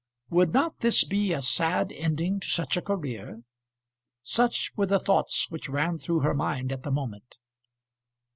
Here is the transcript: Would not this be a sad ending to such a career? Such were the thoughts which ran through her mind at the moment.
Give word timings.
Would 0.31 0.51
not 0.51 0.79
this 0.79 1.03
be 1.03 1.31
a 1.31 1.43
sad 1.43 1.91
ending 1.91 2.39
to 2.39 2.47
such 2.47 2.75
a 2.75 2.81
career? 2.81 3.43
Such 4.23 4.71
were 4.75 4.87
the 4.87 4.97
thoughts 4.97 5.45
which 5.51 5.69
ran 5.69 5.99
through 5.99 6.21
her 6.21 6.33
mind 6.33 6.71
at 6.71 6.81
the 6.81 6.89
moment. 6.89 7.35